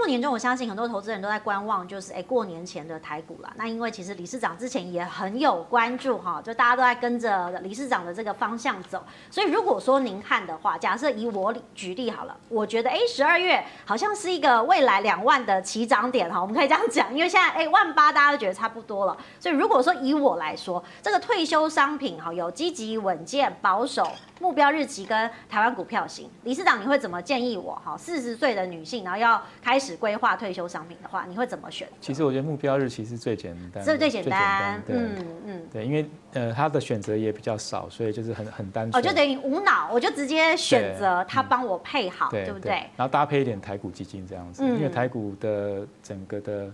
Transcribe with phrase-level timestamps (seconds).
[0.00, 3.52] 岁末年终，我相信很多投资人都在观望，就是哎过年前的台股啦。
[3.56, 9.04] 那因为其实理事长之前也很有关注哈，就大家都在跟着理事长的这个方向走。
[9.30, 19.14] 所以如果说您看的话，假设以我举例好了，我觉得哎十二月好像是一个未来两万的起涨点哈，我们可以这样讲，因为现在哎万八大家都觉得差不多了。
[19.38, 24.10] 所以如果说以我来说，这个退休商品哈有积极、稳健、保守。
[24.40, 27.80] 目标日期跟台湾股票型，理事长你会怎么建议我？
[27.84, 31.86] 哈，四十岁的女性，然后要开始规划退休商品的话，你会怎么选？
[32.00, 38.98] 其实我觉得目标日期是最简单，这是最简单，对嗯嗯，对，因为呃，他的选择也比较少，所以就是很很单纯。
[38.98, 46.70] 哦，就等于无脑，我就直接选择他帮我配好，对，不对，然后搭配一点台股基金这样子，嗯、因为台股的整个的。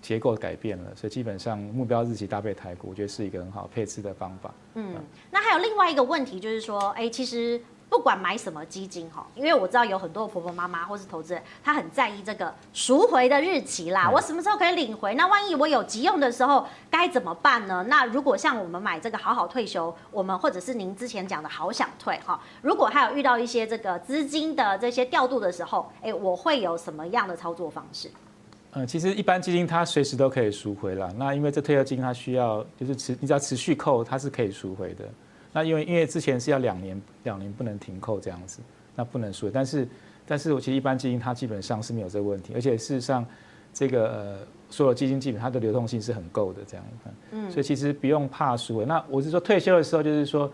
[0.00, 4.52] 结构改变了，所以基本上目标日期搭配台股，我觉得是一个很好配置的方法。
[4.74, 4.94] 嗯，
[5.30, 14.08] 那还有另外一个问题就是说，哎，其实不管买什么基金哈，因为我知道有很多婆婆妈妈或是投资人，他很在意这个赎回的日期啦。
[14.08, 15.14] 我什么时候可以领回？
[15.16, 17.84] 那万一我有急用的时候该怎么办呢？
[17.88, 28.10] 那如果像我们买这个好好退休，我们或者是您之前讲的好想退哈，如果还有遇到一些这个资金的这些调度的时候，哎，我会有什么样的操作方式？
[28.72, 31.12] 嗯，其实一般基金它随时都可以赎回了。
[31.18, 35.04] 那因为这退休金它需要就是持，你只要持续扣，它是可以赎回的。
[35.52, 38.60] 那因为因为之前是要两年两年不能停扣这样子，
[38.94, 39.50] 那不能赎。
[39.50, 39.88] 但是
[40.24, 43.26] 但是我其实一般基金它基本上是没有这个问题，而且事实上
[43.74, 44.38] 这个呃
[44.70, 46.86] 所有基金基本它的流动性是很够的这样。
[47.32, 48.84] 嗯，所以其实不用怕赎回。
[48.84, 50.48] 那我是说退休的时候就是说，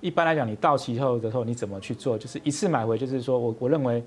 [0.00, 2.16] 一般来讲你到期后的时候你怎么去做？
[2.16, 4.02] 就是一次买回，就是说我我认为。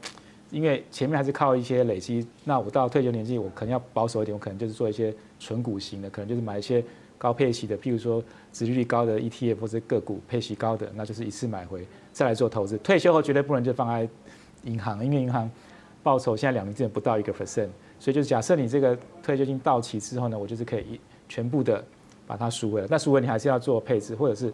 [0.51, 6.83] 因为前面还是靠一些累积，那我到退休年纪，我可能要保守一点，我可能就是做一些纯股型的，可能就是买一些
[7.17, 8.21] 高配息的，譬如说
[8.51, 12.77] 殖利率高的 ETF 或者个股配息高的，那就是一次买回再来做投资。
[12.79, 14.07] 退休后绝对不能就放在
[14.63, 15.49] 银行，因为银行
[16.03, 20.99] 报酬现在两年之内不到一个 percent，所以就是假设你这个退休金到期之后呢，我就是可以
[21.29, 21.81] 全部的
[22.27, 22.87] 把它赎回了。
[22.89, 24.53] 那赎回你还是要做配置，或者是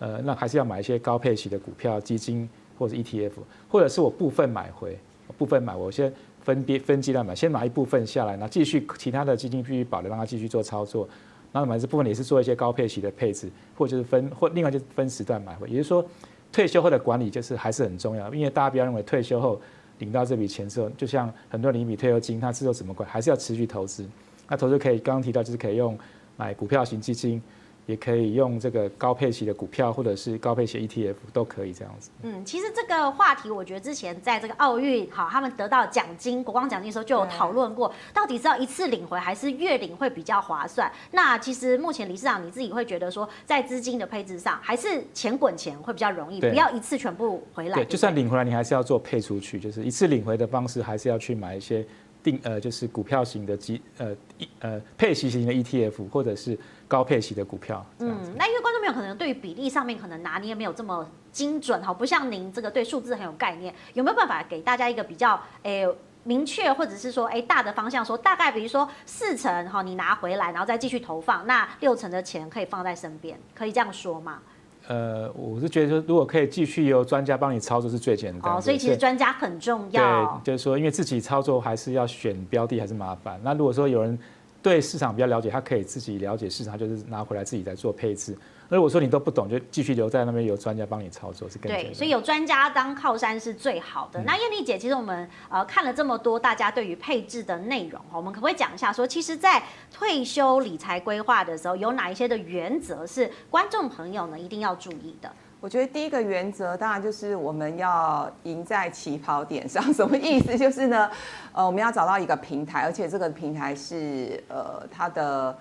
[0.00, 2.46] 呃，那还是要买一些高配息的股票、基金
[2.78, 3.32] 或者 ETF，
[3.68, 4.98] 或者是我部分买回。
[5.40, 6.12] 部分买，我先
[6.42, 11.08] 分别分阶段买，先拿一部分下来，然后继续其他的基金继续保留，让它继续做操作。
[11.50, 15.66] 然后买这部分也是做一些高配息的配置，或者就是分或另外就分时段买回。
[15.66, 16.04] 也就是说，
[16.52, 19.58] 退休后的管理就是还是很重要，因为大家不要认为退休后
[19.96, 24.06] 领到这笔钱之后，就像很多人领一笔退休金，他之后怎么管，还是要持续投资。
[24.46, 25.98] 那投资可以刚刚提到就是可以用
[26.36, 27.40] 买股票型基金。
[27.86, 32.10] 也可以用这个高配息的股票，或者是高配息 ETF 都可以这样子。
[32.22, 40.90] 嗯，其实这个话题，我觉得之前在这个奥运，好，他们得到奖金、国光奖金的时候就有讨论过，到底是要一次领回还是月领会比较划算？
[41.10, 47.74] 那其实目前理事长你自己会觉得说，在资金的配置上，还是钱滚钱会比较容易，不要一次全部回来。
[47.74, 51.84] 对，就算领回来，你还是要做配出去，就是一次领回的方式，还是要去买一些
[52.22, 56.58] 定呃，就是股票型的基呃一呃配息型的 ETF，或者是。
[56.90, 65.86] 高配息的股票，嗯，那因为观众朋友可能对于比例上面可能拿捏没有这么精准哈，不像您这个对数字很有概念，有没有办法给大家一个比较诶、
[66.24, 74.42] 明确，或者是说诶、大的方向，说大概比如说四成哈，你拿回来然后再继续投放，那六成的钱可以放在身边，可以这样说吗？
[74.90, 78.56] 呃，我是觉得说，如果可以继续由专家帮你操作是最简单。
[78.56, 80.40] 哦，所以其实专家很重要。
[80.44, 83.40] 对，就是说，因为自己操作还是要选标的还是麻烦。
[83.44, 84.18] 那如果说有人。
[84.62, 88.36] 对市场比较了解，他可以自己了解市场，就是拿回来自己来做配置。
[88.68, 91.92] 那如果说你都不懂，就继续留在那边，有专家帮你操作是更对。
[91.92, 94.20] 所以有专家当靠山是最好的。
[94.20, 99.62] 嗯、那燕丽姐，其实我们呃看了这么多大家对于配置的内容，我们可不可以讲一下说，说其实，在
[99.92, 105.32] 退休理财规划的时候，有哪一些的原则是观众朋友呢一定要注意的？
[105.60, 110.56] 我觉得第一个原则当然就是我们要赢在起跑点上， 什么意思？
[110.56, 111.10] 就是呢，
[111.52, 115.54] 呃，我们要找到一个平台，而且这个平台是呃它的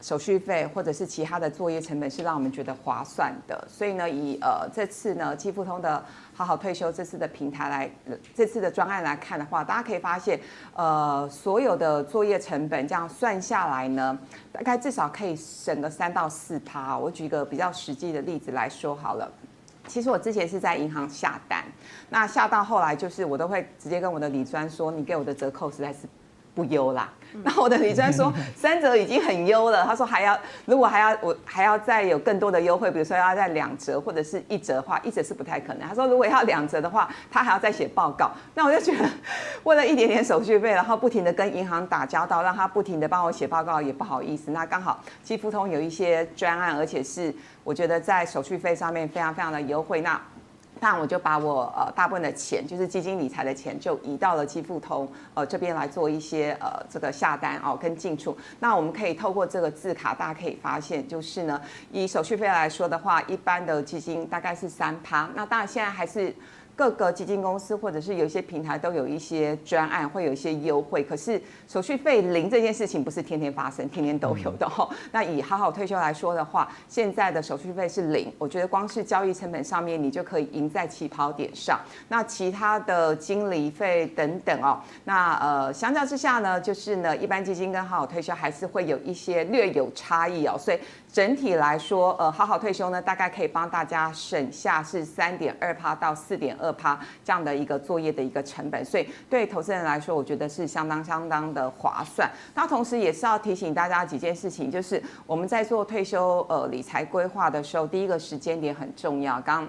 [0.00, 3.62] 手续费或者是其他的作业成本是让我们觉得划算的。
[3.68, 7.90] 所以呢，以呃这次呢基富通的好好退休这次的平台来，
[8.34, 10.40] 这次的专案来看的话，大家可以发现，
[10.74, 14.18] 呃，所有的作业成本这样算下来呢，
[14.50, 16.96] 大概至少可以省个三到四趴。
[16.96, 19.30] 我举一个比较实际的例子来说好了。
[19.86, 21.64] 其实我之前是在银行下单，
[22.08, 26.00] 那下到后来就是我都会直接跟我的李专说，你给我的折扣实在是
[26.54, 27.08] 不优啦。
[27.44, 35.88] 那我的女专说 三折已经很优了，他说还要如果还要我还要再有更多的优惠，比如说要在两折或者是一折的话，一折是不太可能。
[35.88, 38.30] 他说如果要两折的话，他还要再写报告。
[38.54, 39.08] 那我就觉得
[39.62, 44.50] 为了一点点手续费，然后不停的跟银行打交道，让他不停的帮我写报告也不好意思。
[44.50, 47.34] 那刚好基富通有一些专案，而且是
[47.64, 50.02] 我觉得在手续费上面非常非常的优惠。
[50.02, 50.20] 那
[50.82, 58.36] 那我就把我呃大部分的钱，就是基金理财的钱，就移到了基富通呃这边来做一些呃这个下单哦跟进出。
[58.58, 61.60] 那我们可以透过这个字卡，大家可以发现，就是呢，
[61.92, 65.30] 以手续费来说的话，一般的基金大概是三趴。
[65.36, 66.34] 那当然现在还是。
[66.82, 71.00] 各个基金公司或者是有一些平台都有一些专案，会有一些优惠。
[71.04, 74.88] 可是手续费零这件事情不是天天发生，天天都有的哈。
[75.12, 81.78] 那以好好退休来说的话，现在的手续费是零，我觉得光是交易成本上面你就可以赢在起跑点上。
[82.08, 90.80] 那其他的经理费等等哦，那呃相较之下呢，就是呢一般基金跟好好退休还是会有一些略有差异哦，所以。
[91.12, 102.30] 整体来说，呃，好好退休呢，大概可以帮大家省下是三点二趴到四点二趴这样的一个作业的一个成本，所以对投资人来说，我觉得是相当相当的划算。
[102.54, 109.40] 那同时也是要提醒大家几件事情，就是我们在做退休呃理财规划的时候，第一个时间点很重要。
[109.40, 109.68] 刚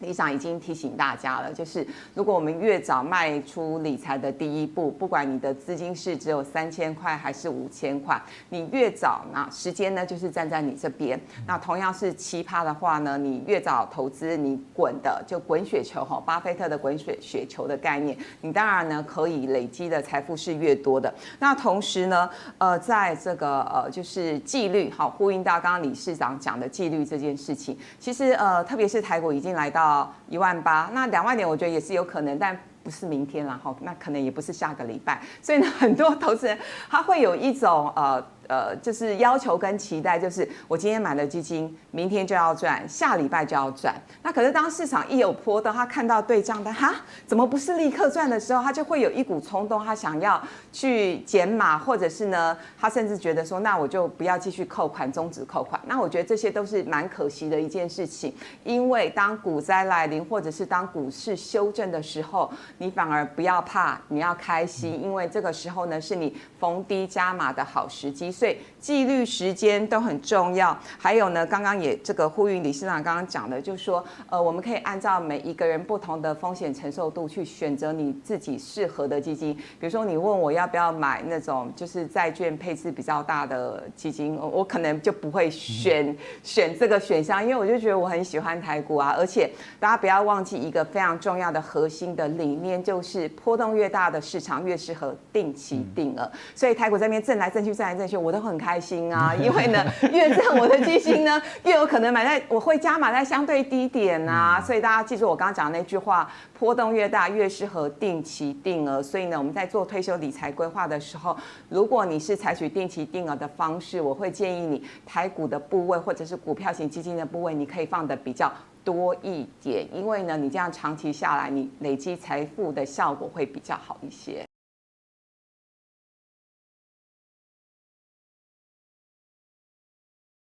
[0.00, 8.20] 理事长已经提醒大家了，就是如果我们越早迈出理财的第一步，不管你的资金是只有三千块还是五千块，
[8.50, 11.18] 你越早，那时间呢就是站在你这边。
[11.46, 21.12] 那同样是奇葩的话呢，你越早投资，你滚的就滚雪球哈，巴菲特的滚雪雪球的概念，你当然呢可以累积的财富是越多的。
[21.38, 22.28] 那同时呢，
[22.58, 29.85] 呃，在这个呃就是纪律，好呼应到刚刚理事长讲的纪律这件事情，其实呃特别是台股已经来到。
[29.86, 36.58] 到一万八，那两万点我觉得也是有可能，但不是明天了哈，那可能也不是下个礼拜，所以呢，很多投资人
[36.90, 38.24] 他会有一种呃。
[38.48, 43.94] 呃，就是要求跟期待，就是我今天买了基金，明天就要赚，下礼拜就要赚。
[44.22, 46.94] 那可是当市场一有波动，他看到对账单，哈，
[47.26, 50.40] 怎么不是立刻赚的时候，他就会有一股冲动，他想要
[50.72, 55.80] 去减码，或者是呢，他甚至觉得说，那我就不要继续扣款，终止扣款。
[55.86, 58.32] 那我觉得这些都是蛮可惜的一件事情，
[58.62, 62.48] 因为当股灾来临，或者是当股市修正的时候，
[62.78, 68.35] 你反而不要怕，你要开心，因为这个时候呢，是你逢低加码的好时机。
[68.36, 70.78] 所以纪律、时间都很重要。
[70.98, 79.54] 还有呢，刚刚也这个呼吁理事长刚刚讲的，就是说，呃，我们可以按照每一个人不同的风险承受度去选择你自己适合的基金。
[79.80, 89.14] 比如说，你问我要不要买那种就是债券配置比较大的基金，我可能就不会选选这个选项，因为我就觉得我很喜欢台股啊。
[89.16, 89.50] 而且
[89.80, 96.30] 大家不要忘记一个非常重要的核心的理念，就是波动越大的市场越适合定期定额。
[96.54, 98.25] 所以台股这边震来震去，震来震去。
[98.26, 106.28] 我都很开心啊， 因为呢，越挣我的基金呢， 越有可能买在我会加码在相对低点啊，所以大家记住我刚刚讲的那句话，
[106.58, 109.00] 波动越大越适合定期定额。
[109.00, 111.36] 所以呢，我们在做退休理财规划的时候，
[111.68, 118.52] 如果你是采取定期定额的方式，我会建议你台股的部位或者是股票型基金的部位，你可以放的比较
[118.82, 124.45] 多一点，因为呢，你这样长期下来，你累积财富的效果会比较好一些。